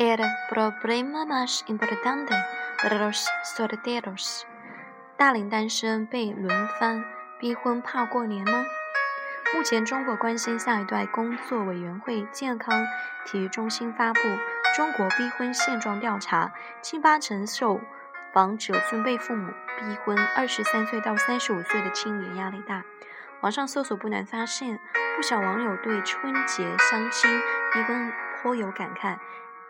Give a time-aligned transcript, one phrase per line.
[0.00, 0.18] El
[0.48, 2.34] problema más importante
[2.82, 4.44] para los solteros，
[5.18, 7.04] 大龄单身被轮番
[7.38, 8.64] 逼婚怕过年吗？
[9.54, 12.86] 目前，中国关心下一代工作委员会健康
[13.26, 14.20] 体育中心发布
[14.74, 16.46] 《中国逼婚现状调查》，
[16.80, 17.78] 近八成受
[18.32, 20.16] 访者尊被父母逼婚。
[20.34, 22.84] 二十三岁到三十五岁的青年压力大。
[23.42, 24.80] 网上搜索不难发现，
[25.14, 27.38] 不少网友对春节相亲
[27.74, 28.10] 逼婚
[28.40, 29.18] 颇有感慨。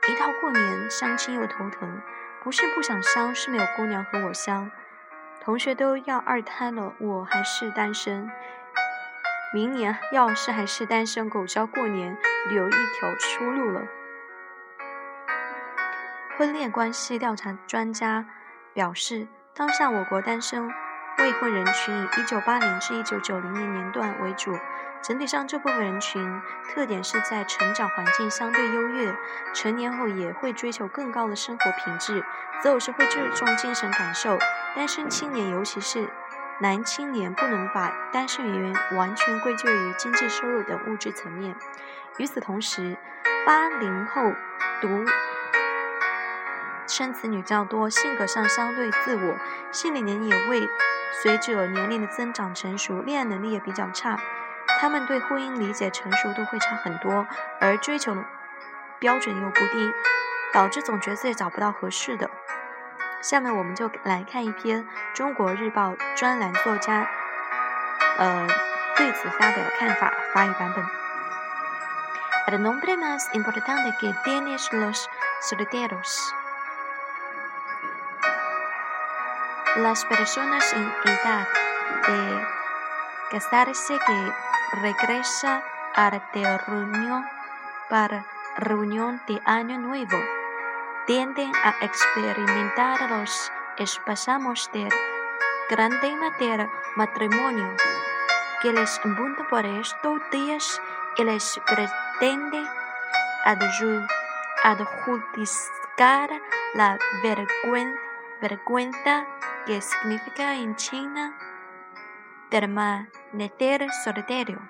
[0.09, 2.01] 一到过年，相亲又头疼，
[2.43, 4.71] 不是不想相，是没有姑娘和我相。
[5.41, 8.31] 同学都要二胎了，我还是单身。
[9.53, 12.17] 明年要是还是单身狗，就要过年
[12.49, 13.83] 留一条出路了。
[16.37, 18.27] 婚恋关系调查专家
[18.73, 20.71] 表示，当下我国单身
[21.20, 24.59] 未婚人群以1980至1990年年段为主。
[25.02, 29.15] 整体上，这部分人群特点是在成长环境相对优越，
[29.54, 32.23] 成年后也会追求更高的生活品质，
[32.62, 34.38] 择偶时会注重精神感受。
[34.77, 36.09] 单身青年，尤其是
[36.60, 41.57] 男青年，不能把单身原因完全归咎于经济收入等物质层面。
[42.18, 42.99] 与此同时，
[43.46, 44.23] 八零后
[44.82, 44.88] 独
[46.91, 49.37] 生子女较多，性格上相对自我，
[49.71, 50.69] 心理年龄也会
[51.23, 54.19] 随着年龄的增长成熟，恋爱能力也比较差。
[54.80, 57.27] 他们对婚姻理解成熟度会差很多，
[57.61, 58.16] 而追求
[58.99, 59.93] 标准又不低，
[60.52, 62.29] 导致总觉得自己找不到合适的。
[63.23, 64.84] 下面我们就来看一篇
[65.15, 67.09] 《中国日报》专栏作家
[68.19, 68.47] 呃
[68.97, 70.84] 对此发表的看法，法语版本。
[72.49, 75.06] El nombre más importante que tienen los
[75.41, 76.33] solteros,
[79.76, 81.47] las personas en edad
[82.09, 82.47] de
[83.31, 84.32] casarse que
[84.82, 85.62] regresa
[85.94, 87.25] a la reunión
[87.89, 90.19] para reunión de Año Nuevo.
[91.06, 94.93] Tienden a experimentar los espasmos del
[95.69, 97.77] gran tema del matrimonio,
[98.62, 100.83] que les apunta por estos días
[101.16, 102.65] y les pretende
[104.65, 106.31] adjudicar
[106.75, 106.99] la
[108.41, 109.27] vergüenza
[109.66, 111.37] que significa en China
[112.50, 114.60] permanecer soltero.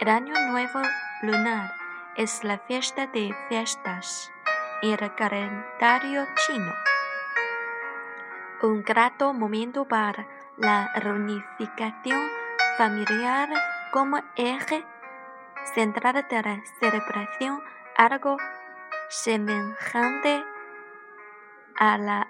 [0.00, 0.80] El año nuevo
[1.22, 1.74] lunar
[2.16, 4.32] es la fiesta de fiestas
[4.82, 6.72] en el calendario chino.
[8.62, 10.26] Un grato momento para
[10.56, 12.28] la reunificación
[12.76, 13.48] familiar
[13.92, 14.84] como eje
[15.74, 17.62] central de la celebración,
[17.96, 18.36] algo
[19.08, 20.44] semejante
[21.76, 22.28] a la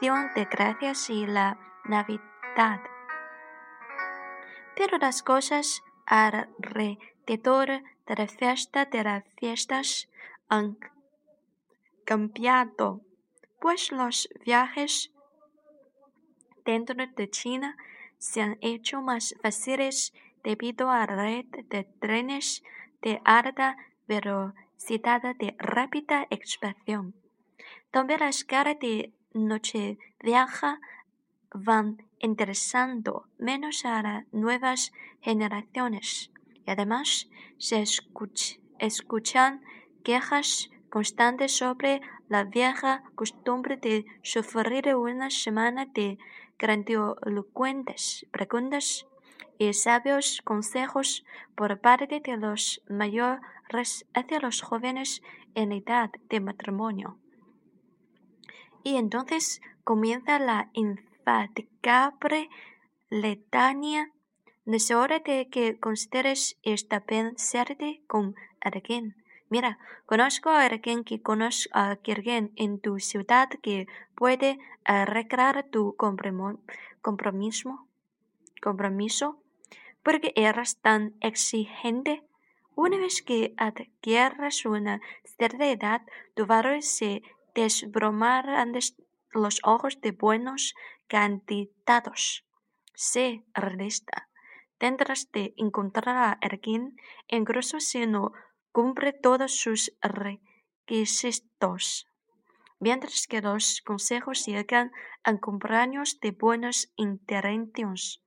[0.00, 2.80] de gracias y la Navidad
[4.76, 7.68] pero las cosas alrededor
[8.06, 10.08] de la fiesta de las fiestas
[10.48, 10.76] han
[12.04, 13.00] cambiado,
[13.60, 15.12] pues los viajes
[16.64, 17.76] dentro de China
[18.18, 20.12] se han hecho más fáciles
[20.42, 22.62] debido a la red de trenes
[23.00, 27.14] de alta velocidad de rápida expansión.
[27.90, 28.76] También las escala
[29.34, 30.80] de noche viaja
[31.52, 36.30] van interesando menos a las nuevas generaciones
[36.64, 37.28] y además
[37.58, 37.84] se
[38.78, 39.60] escuchan
[40.04, 46.18] quejas constantes sobre la vieja costumbre de sufrir una semana de
[46.56, 49.06] grandilocuentes preguntas
[49.58, 51.24] y sabios consejos
[51.56, 55.22] por parte de los mayores hacia los jóvenes
[55.54, 57.18] en edad de matrimonio.
[58.84, 62.50] Y entonces comienza la infatigable
[63.08, 64.12] letania.
[64.66, 69.16] No es hora de que consideres esta pensarte con alguien.
[69.48, 75.96] Mira, conozco a alguien que conozco a alguien en tu ciudad que puede arreglar tu
[75.96, 77.86] compromiso,
[78.62, 79.38] compromiso
[80.02, 82.22] porque eres tan exigente.
[82.74, 86.02] Una vez que adquieras una cierta edad,
[86.34, 87.22] tu valor se
[87.54, 88.66] desbromará
[89.32, 90.74] los ojos de buenos
[91.06, 92.44] candidatos.
[92.94, 94.28] Sé realista.
[94.78, 96.96] Tendrás de encontrar a alguien,
[97.28, 98.32] incluso si no
[98.72, 102.08] cumple todos sus requisitos.
[102.80, 104.92] Mientras que los consejos llegan
[105.22, 108.20] a cumpleaños de buenas intenciones.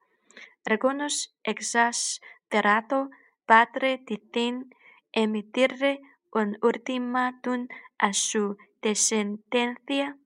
[0.65, 3.09] Algunos exasperados
[3.45, 4.73] padre deciden
[5.11, 6.01] emitirle
[6.31, 10.17] un ultimátum a su descendencia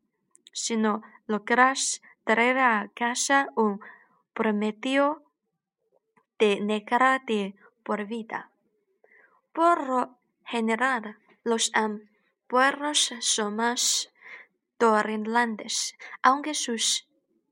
[0.53, 3.79] si no logras traer a casa un
[4.33, 5.23] prometido
[6.39, 8.51] de negra de por vida.
[9.53, 11.71] Por lo general, los
[12.47, 14.11] pueblos son más
[14.77, 17.07] torrenlantes, aunque sus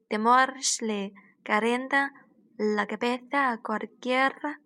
[0.08, 1.14] temores le
[1.44, 2.14] calientan
[2.58, 4.60] la cabeza a cualquiera.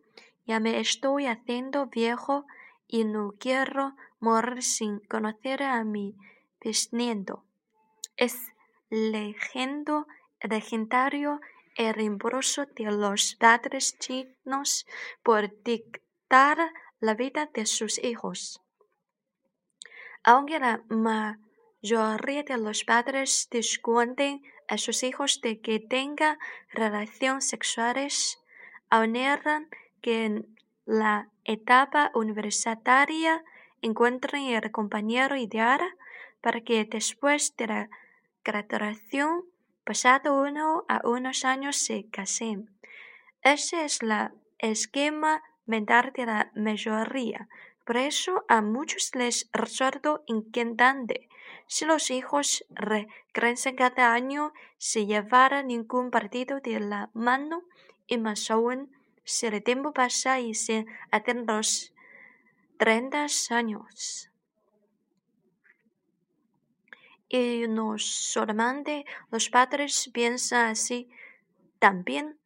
[0.46, 2.46] Ya me estoy haciendo viejo
[2.88, 6.16] y no quiero morir sin conocer a mi
[6.62, 7.44] bisnieto.
[8.16, 8.36] Es
[8.90, 10.08] legendo,
[10.42, 11.42] legendario
[11.76, 14.86] el impulso de los padres chinos
[15.24, 16.58] por dictar
[17.02, 18.62] la vida de sus hijos.
[20.24, 26.40] Aunque la mayoría de los padres discuten a sus hijos de que tengan
[26.72, 28.40] relaciones sexuales,
[28.90, 29.68] aneran
[30.02, 30.56] que en
[30.86, 33.44] la etapa universitaria
[33.84, 35.82] encuentren el compañero ideal
[36.42, 37.90] para que después de la
[38.44, 39.46] graduación,
[39.84, 42.70] pasado uno a unos años, se casen.
[43.42, 47.48] Ese es el esquema mental de la mayoría.
[47.86, 51.28] Por eso a muchos les resulta inquietante
[51.68, 57.64] si los hijos regresan cada año sin llevar ningún partido de la mano
[58.08, 58.92] y más aún
[59.24, 61.93] si el tiempo pasa y sin atenderlos
[62.84, 64.30] 30 años.
[67.30, 71.10] Y no solamente los padres piensan así,
[71.80, 72.38] también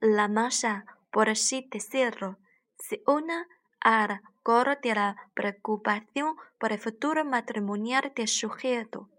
[0.00, 2.38] la masa, por así decirlo,
[2.78, 3.44] se une
[3.80, 9.10] al coro de la preocupación por el futuro matrimonial del sujeto.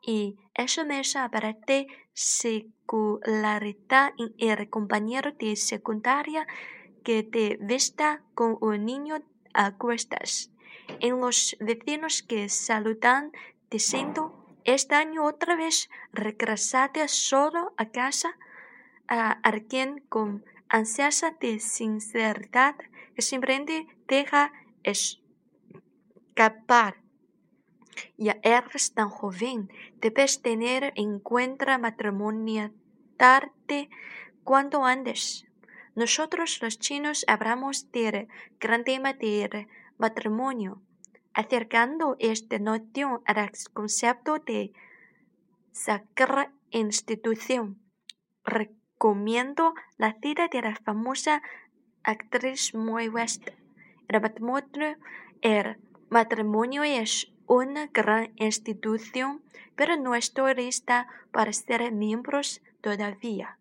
[0.00, 6.46] Y eso me aparece secularidad en el compañero de secundaria
[7.02, 9.20] que te vista con un niño
[9.54, 10.50] a cuestas,
[11.00, 13.32] en los vecinos que saludan
[13.70, 18.36] diciendo este año otra vez regresaste solo a casa
[19.08, 22.76] a alguien con ansias de sinceridad
[23.14, 24.52] que simplemente deja
[26.34, 27.02] escapar.
[28.16, 29.70] Ya eres tan joven,
[30.00, 31.78] debes tener en cuenta
[33.16, 33.88] tarde
[34.42, 35.46] cuanto antes.
[35.94, 40.82] Nosotros los chinos hablamos del gran tema del matrimonio,
[41.34, 44.72] acercando esta noción al concepto de
[45.70, 47.80] sacra institución.
[48.44, 51.42] Recomiendo la cita de la famosa
[52.02, 53.48] actriz Moy West.
[54.08, 54.96] El matrimonio,
[55.42, 55.76] el
[56.10, 59.42] matrimonio es una gran institución,
[59.76, 63.58] pero no estoy lista para ser miembros todavía.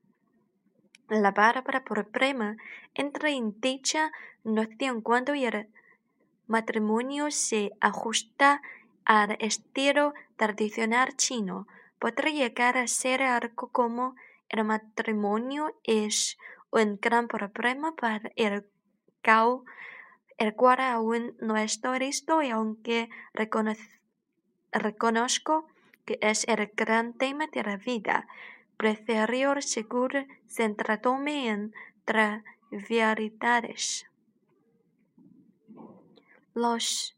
[1.10, 2.58] La bárbara problema
[2.94, 4.12] entra en dicha
[4.44, 5.68] noción cuando el
[6.48, 8.62] matrimonio se ajusta
[9.06, 11.68] al estilo tradicional chino.
[12.00, 14.16] Podría llegar a ser algo como
[14.50, 16.38] el matrimonio es
[16.72, 18.66] un gran problema para el,
[20.38, 23.10] el cual aún no estoy listo y aunque
[24.72, 25.68] reconozco
[26.06, 28.28] que es el gran tema de la vida,
[28.84, 34.06] prefiero seguro centrándome en trivialidades.
[36.54, 37.16] Los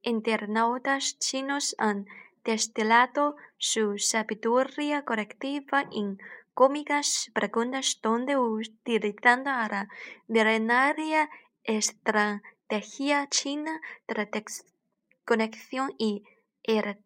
[0.00, 2.06] internautas chinos han
[2.44, 6.18] destilado su sabiduría colectiva en
[6.54, 9.90] cómicas preguntas donde utilizando la
[10.28, 11.28] milenaria
[11.62, 14.44] estrategia china de
[15.26, 16.24] conexión y
[16.62, 16.96] el.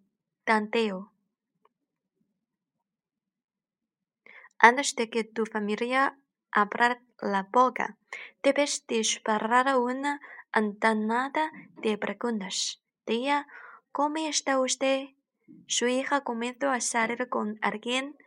[4.63, 6.19] Antes de que tu familia
[6.53, 7.97] abra la boca,
[8.43, 10.21] debes disparar una
[10.53, 11.51] andanada
[11.83, 12.83] de preguntas.
[13.07, 13.47] Tía,
[13.91, 15.09] ¿cómo está usted?
[15.67, 18.19] Su hija comenzó a salir con alguien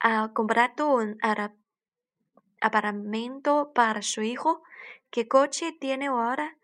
[0.00, 1.18] ha comprado un
[2.60, 4.62] apartamento para su hijo.
[5.10, 6.56] ¿Qué coche tiene ahora?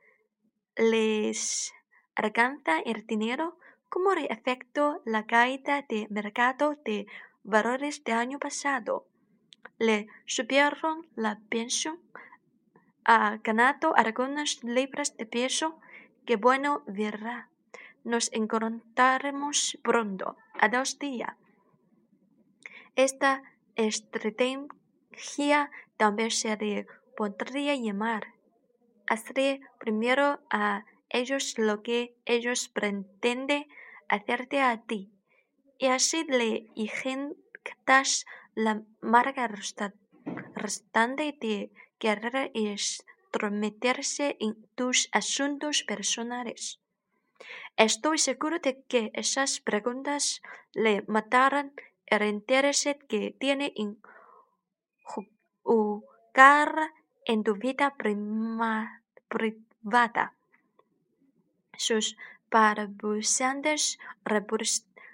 [0.76, 1.72] ¿Les
[2.14, 3.58] alcanza el dinero?
[3.90, 4.28] ¿Cómo le
[5.04, 7.06] la caída de mercado de
[7.44, 9.06] valores del año pasado?
[9.78, 12.00] ¿Le subieron la pensión?
[13.04, 15.80] ¿Ha ganado algunas libras de peso?
[16.24, 17.48] Qué bueno verá.
[18.04, 20.36] Nos encontraremos pronto.
[20.60, 21.36] A dos días.
[22.94, 23.42] Esta
[23.74, 28.34] estrategia también se le podría llamar.
[29.06, 33.66] Hazle primero a ellos lo que ellos pretenden
[34.08, 35.10] hacerte a ti,
[35.78, 39.48] y así le inyectas la marca
[40.54, 46.80] restante de querer estrometerse en tus asuntos personales.
[47.76, 51.72] Estoy seguro de que esas preguntas le matarán
[52.06, 53.98] el interés que tiene en
[55.62, 56.92] jugar
[57.24, 57.94] en tu vida
[59.28, 60.34] privada.
[61.76, 62.16] Sus
[62.50, 63.98] balbuceantes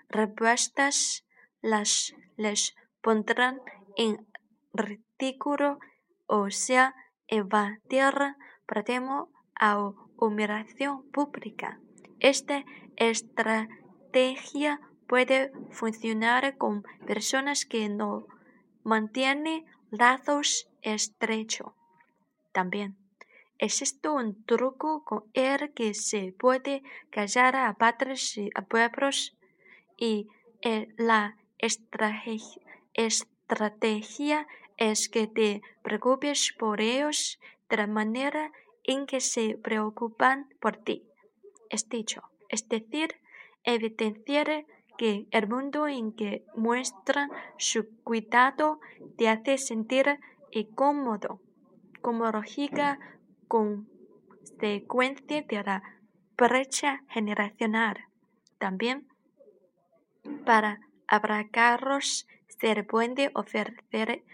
[0.08, 1.24] respuestas
[1.60, 3.60] las les pondrán
[3.96, 4.26] en
[4.72, 5.78] ridículo
[6.26, 6.94] o sea
[7.26, 8.36] evadir
[8.66, 11.80] pretemo a humillación pública.
[12.20, 12.64] Esta
[12.96, 18.26] estrategia puede funcionar con personas que no
[18.84, 21.72] mantienen lazos estrechos.
[22.52, 22.96] También
[23.58, 29.37] existe un truco con el que se puede callar a padres y a pueblos
[29.98, 30.28] y
[30.62, 32.64] eh, la estrategia
[34.76, 37.38] es que te preocupes por ellos
[37.68, 38.52] de la manera
[38.84, 41.04] en que se preocupan por ti.
[41.68, 43.16] Es dicho, es decir,
[43.64, 44.64] evidenciar
[44.96, 48.80] que el mundo en que muestran su cuidado
[49.16, 50.18] te hace sentir
[50.50, 51.40] incómodo,
[52.00, 52.98] como lógica
[53.48, 55.82] consecuencia de la
[56.36, 58.06] brecha generacional.
[58.58, 59.06] También
[60.44, 64.24] para abracarlos se puede ofrecer,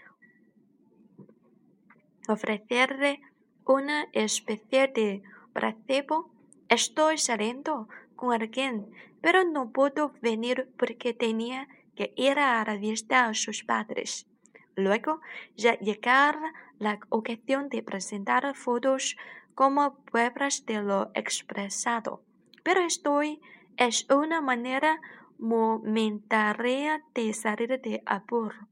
[2.27, 3.21] ofrecerle
[3.65, 5.23] una especie de
[5.53, 6.31] placebo.
[6.69, 8.87] Estoy saliendo con alguien,
[9.21, 14.27] pero no puedo venir porque tenía que ir a la a sus padres.
[14.75, 15.21] Luego
[15.55, 19.15] ya llegará la ocasión de presentar fotos
[19.53, 22.21] como pruebas de lo expresado.
[22.63, 23.39] Pero estoy
[23.77, 24.99] es una manera
[25.37, 28.67] momentánea de salir de apuro.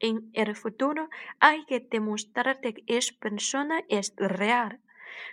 [0.00, 4.80] En el futuro hay que demostrar que esa persona es real.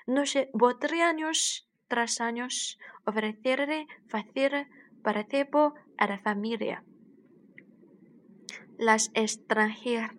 [0.05, 4.67] No se podría años tras años ofrecerle fácil
[5.27, 6.83] tiempo a la familia.
[8.77, 10.11] Las extranjeras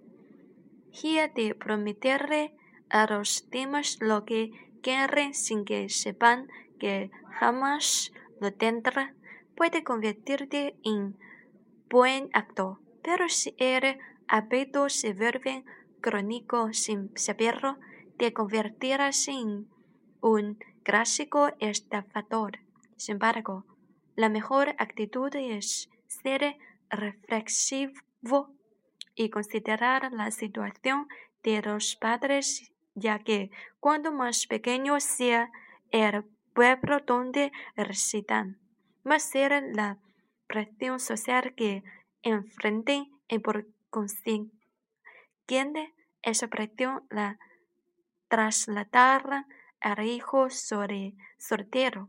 [1.34, 2.52] de prometerle
[2.90, 4.50] a los demás lo que
[4.82, 9.14] quieren sin que sepan que jamás lo tendrá
[9.60, 11.18] puede convertirte en
[11.90, 15.66] buen actor, pero si el hábito se vuelve
[16.00, 17.76] crónico sin saberlo,
[18.16, 19.68] te convertirás en
[20.22, 22.60] un clásico estafador.
[22.96, 23.66] Sin embargo,
[24.16, 26.56] la mejor actitud es ser
[26.88, 28.54] reflexivo
[29.14, 31.06] y considerar la situación
[31.42, 35.52] de los padres, ya que cuando más pequeño sea
[35.90, 36.24] el
[36.54, 38.58] pueblo donde residen,
[39.02, 39.98] más será la
[40.46, 41.82] presión social que
[42.22, 44.50] enfrenten y por consiguiente
[46.22, 47.38] esa presión la
[48.28, 49.46] trasladará
[49.80, 52.08] al hijo sobre soltero.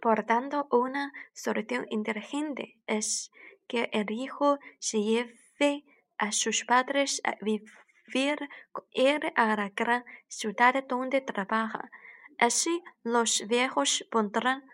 [0.00, 3.30] Por tanto, una solución inteligente es
[3.66, 5.84] que el hijo se lleve
[6.16, 8.84] a sus padres a vivir con
[9.36, 11.90] a la gran ciudad donde trabaja.
[12.38, 14.64] Así los viejos podrán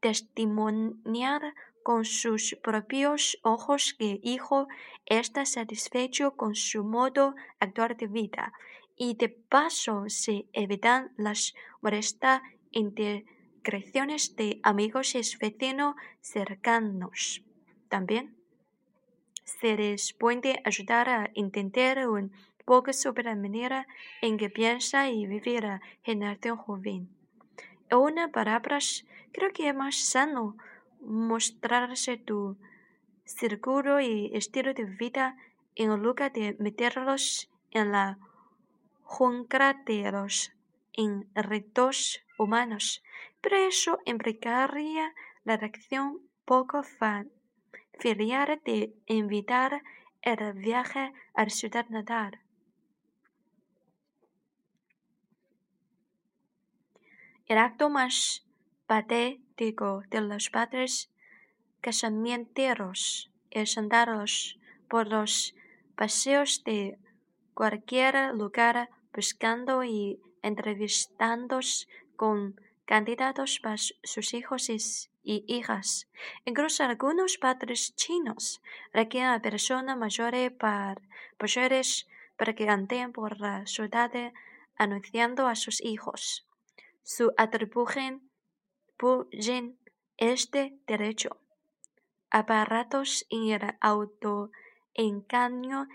[0.00, 4.68] testimoniar con sus propios ojos que hijo
[5.06, 8.52] está satisfecho con su modo actual de vida
[8.96, 17.42] y de paso se evitan las molestas integraciones de amigos y vecinos cercanos.
[17.88, 18.36] También
[19.44, 22.30] se les puede ayudar a entender un
[22.64, 23.86] poco sobre la manera
[24.20, 27.19] en que piensa y vive la generación joven.
[27.92, 30.56] Una palabras, creo que es más sano
[31.00, 32.56] mostrarse tu
[33.24, 35.36] círculo y estilo de vida
[35.74, 38.18] en lugar de meterlos en la
[39.02, 40.52] jungla de los
[40.92, 43.02] enredos humanos,
[43.40, 45.12] pero eso implicaría
[45.44, 49.82] la reacción poco familiar de invitar
[50.22, 52.40] el viaje a la ciudad natal.
[57.50, 58.46] El acto más
[58.86, 61.10] patético de los padres
[61.80, 64.56] casamienteros es andarlos
[64.88, 65.56] por los
[65.96, 66.96] paseos de
[67.52, 72.54] cualquier lugar buscando y entrevistándose con
[72.84, 76.08] candidatos para sus hijos y hijas.
[76.44, 81.00] Incluso algunos padres chinos requieren a personas mayores para,
[82.36, 84.12] para que anden por la ciudad
[84.76, 86.46] anunciando a sus hijos
[87.12, 88.30] su atribuyen
[90.16, 91.40] este derecho.
[92.30, 95.88] Aparatos en el autoengaño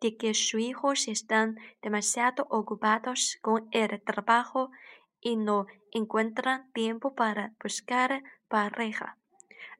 [0.00, 4.70] de que sus hijos están demasiado ocupados con el trabajo
[5.20, 9.18] y no encuentran tiempo para buscar pareja.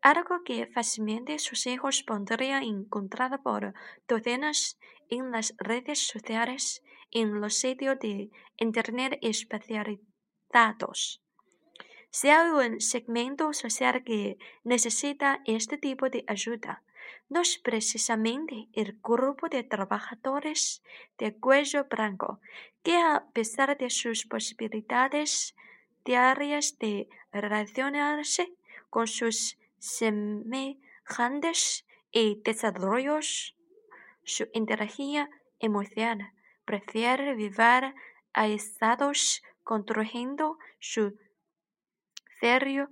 [0.02, 3.72] Algo que fácilmente sus hijos podrían encontrar por
[4.06, 10.13] docenas en las redes sociales, en los sitios de internet especializados.
[12.10, 16.84] Si hay un segmento social que necesita este tipo de ayuda,
[17.28, 20.84] no es precisamente el grupo de trabajadores
[21.18, 22.38] de cuello blanco,
[22.84, 25.56] que a pesar de sus posibilidades
[26.04, 28.52] diarias de relacionarse
[28.90, 33.56] con sus semejantes y desarrollos
[34.22, 36.32] su inteligencia emocional,
[36.64, 37.92] prefiere vivir
[38.32, 41.18] aislados construyendo su
[42.40, 42.88] serio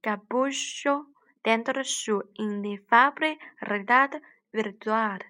[0.00, 1.06] capullo
[1.44, 4.20] dentro de su inefable realidad
[4.52, 5.24] virtual.